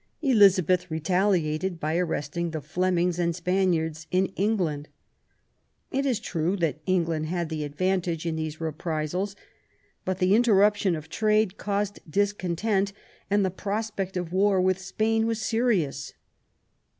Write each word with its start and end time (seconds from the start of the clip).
Elizabeth 0.23 0.89
retaliated 0.89 1.79
by 1.79 1.95
arresting 1.95 2.49
the 2.49 2.59
Flemings 2.59 3.19
and 3.19 3.35
Spaniards 3.35 4.07
in 4.09 4.31
England. 4.35 4.87
It 5.91 6.07
is 6.07 6.19
true 6.19 6.55
that 6.57 6.79
England 6.87 7.27
had 7.27 7.49
the 7.49 7.63
advantage 7.63 8.25
in 8.25 8.35
these 8.35 8.59
reprisals; 8.59 9.35
but 10.03 10.17
the 10.17 10.33
interruption 10.33 10.95
of 10.95 11.07
trade 11.07 11.57
caused 11.59 11.99
discontent, 12.09 12.93
and 13.29 13.45
the 13.45 13.51
prospect 13.51 14.17
of 14.17 14.33
war 14.33 14.59
with 14.59 14.79
Spain 14.79 15.27
was 15.27 15.39
serious. 15.39 16.13